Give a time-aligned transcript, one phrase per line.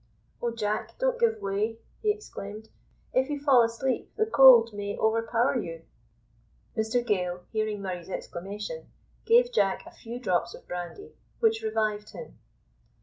[0.41, 2.69] "Oh, Jack, don't give way," he exclaimed.
[3.13, 5.83] "If you fall asleep, the cold may overpower you."
[6.75, 8.87] Mr Gale, hearing Murray's exclamation,
[9.25, 12.39] gave Jack a few drops of brandy, which revived him.